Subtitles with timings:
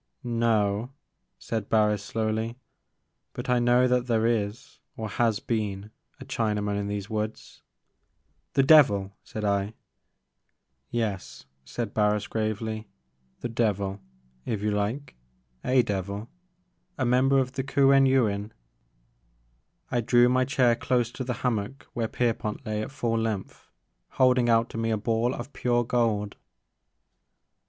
[0.23, 0.89] No,"
[1.37, 2.57] said Barris slowly;
[3.33, 7.61] but I know that there is, or has been, a Chinaman in these woods."
[8.11, 9.75] '* The devil!" said I.
[10.89, 12.87] "Yes," said Barris gravely;
[13.41, 13.99] "the devil,
[14.43, 15.13] if you Uke,—
[15.79, 16.29] a devil,—
[16.97, 18.53] a member of the Kuen Yuin."
[19.91, 23.69] I drew my chair close to the hammock where Pierpont lay at full length,
[24.13, 26.37] holding out to me a ball of pure gold.